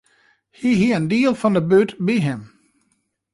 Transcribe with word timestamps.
Hy 0.57 0.71
hie 0.79 0.95
in 0.97 1.07
diel 1.11 1.35
fan 1.41 1.55
de 1.57 1.61
bút 1.71 1.89
by 2.05 2.15
him. 2.25 2.41